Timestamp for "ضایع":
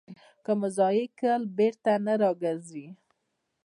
0.77-1.07